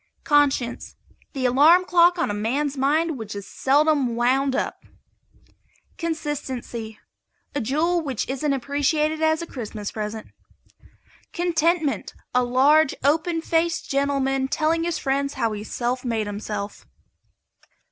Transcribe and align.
CONSCIENCE. 0.23 0.95
The 1.33 1.45
alarm 1.45 1.85
clock 1.85 2.17
on 2.17 2.31
a 2.31 2.33
man's 2.33 2.75
mind 2.75 3.19
which 3.19 3.35
is 3.35 3.45
seldom 3.47 4.15
wound 4.15 4.55
up. 4.55 4.83
CONSISTENCY. 5.99 6.97
A 7.53 7.61
jewel 7.61 8.01
which 8.01 8.27
isn't 8.27 8.51
appreciated 8.51 9.21
as 9.21 9.43
a 9.43 9.45
Christmas 9.45 9.91
present. 9.91 10.25
CONTENTMENT. 11.33 12.15
A 12.33 12.43
large, 12.43 12.95
open 13.03 13.43
faced 13.43 13.91
gentleman 13.91 14.47
telling 14.47 14.85
his 14.85 14.97
friends 14.97 15.35
how 15.35 15.51
he 15.51 15.63
self 15.63 16.03
made 16.03 16.25
himself. 16.25 16.87